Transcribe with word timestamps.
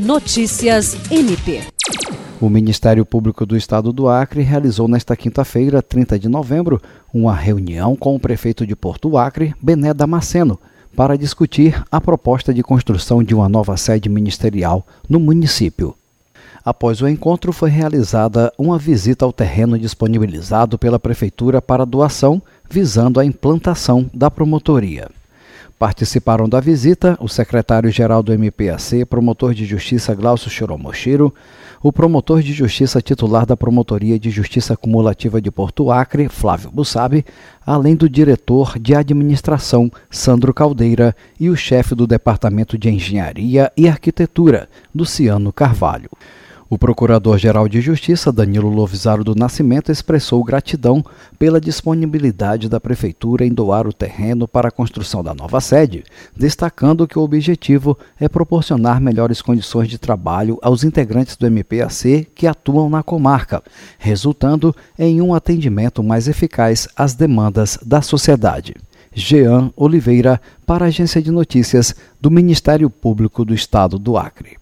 Notícias 0.00 0.96
MP. 1.10 1.60
O 2.40 2.48
Ministério 2.48 3.04
Público 3.04 3.44
do 3.44 3.54
Estado 3.54 3.92
do 3.92 4.08
Acre 4.08 4.40
realizou 4.40 4.88
nesta 4.88 5.14
quinta-feira, 5.14 5.82
30 5.82 6.18
de 6.18 6.26
novembro, 6.26 6.80
uma 7.12 7.34
reunião 7.34 7.94
com 7.94 8.16
o 8.16 8.18
prefeito 8.18 8.66
de 8.66 8.74
Porto 8.74 9.18
Acre, 9.18 9.54
Bené 9.60 9.92
Damasceno, 9.92 10.58
para 10.96 11.18
discutir 11.18 11.84
a 11.92 12.00
proposta 12.00 12.54
de 12.54 12.62
construção 12.62 13.22
de 13.22 13.34
uma 13.34 13.46
nova 13.46 13.76
sede 13.76 14.08
ministerial 14.08 14.86
no 15.06 15.20
município. 15.20 15.94
Após 16.64 17.02
o 17.02 17.08
encontro, 17.08 17.52
foi 17.52 17.68
realizada 17.68 18.50
uma 18.56 18.78
visita 18.78 19.26
ao 19.26 19.34
terreno 19.34 19.78
disponibilizado 19.78 20.78
pela 20.78 20.98
Prefeitura 20.98 21.60
para 21.60 21.84
doação, 21.84 22.40
visando 22.70 23.20
a 23.20 23.24
implantação 23.24 24.08
da 24.14 24.30
promotoria. 24.30 25.10
Participaram 25.80 26.46
da 26.46 26.60
visita 26.60 27.16
o 27.22 27.26
secretário-geral 27.26 28.22
do 28.22 28.34
MPAC, 28.34 29.02
promotor 29.06 29.54
de 29.54 29.64
justiça 29.64 30.14
Glaucio 30.14 30.50
Choromochiro, 30.50 31.34
o 31.82 31.90
promotor 31.90 32.42
de 32.42 32.52
justiça 32.52 33.00
titular 33.00 33.46
da 33.46 33.56
Promotoria 33.56 34.18
de 34.18 34.28
Justiça 34.28 34.76
Cumulativa 34.76 35.40
de 35.40 35.50
Porto 35.50 35.90
Acre, 35.90 36.28
Flávio 36.28 36.70
Bussabi, 36.70 37.24
além 37.64 37.96
do 37.96 38.10
diretor 38.10 38.78
de 38.78 38.94
administração, 38.94 39.90
Sandro 40.10 40.52
Caldeira, 40.52 41.16
e 41.40 41.48
o 41.48 41.56
chefe 41.56 41.94
do 41.94 42.06
Departamento 42.06 42.76
de 42.76 42.90
Engenharia 42.90 43.72
e 43.74 43.88
Arquitetura, 43.88 44.68
Luciano 44.94 45.50
Carvalho. 45.50 46.10
O 46.72 46.78
Procurador-Geral 46.78 47.68
de 47.68 47.80
Justiça, 47.80 48.30
Danilo 48.30 48.68
Lovisaro 48.68 49.24
do 49.24 49.34
Nascimento, 49.34 49.90
expressou 49.90 50.44
gratidão 50.44 51.04
pela 51.36 51.60
disponibilidade 51.60 52.68
da 52.68 52.78
Prefeitura 52.78 53.44
em 53.44 53.52
doar 53.52 53.88
o 53.88 53.92
terreno 53.92 54.46
para 54.46 54.68
a 54.68 54.70
construção 54.70 55.20
da 55.20 55.34
nova 55.34 55.60
sede, 55.60 56.04
destacando 56.36 57.08
que 57.08 57.18
o 57.18 57.22
objetivo 57.22 57.98
é 58.20 58.28
proporcionar 58.28 59.00
melhores 59.00 59.42
condições 59.42 59.88
de 59.88 59.98
trabalho 59.98 60.60
aos 60.62 60.84
integrantes 60.84 61.34
do 61.34 61.44
MPAC 61.44 62.28
que 62.36 62.46
atuam 62.46 62.88
na 62.88 63.02
comarca, 63.02 63.64
resultando 63.98 64.72
em 64.96 65.20
um 65.20 65.34
atendimento 65.34 66.04
mais 66.04 66.28
eficaz 66.28 66.86
às 66.94 67.14
demandas 67.14 67.80
da 67.84 68.00
sociedade. 68.00 68.76
Jean 69.12 69.72
Oliveira, 69.74 70.40
para 70.64 70.84
a 70.84 70.88
Agência 70.88 71.20
de 71.20 71.32
Notícias 71.32 71.96
do 72.20 72.30
Ministério 72.30 72.88
Público 72.88 73.44
do 73.44 73.52
Estado 73.52 73.98
do 73.98 74.16
Acre. 74.16 74.60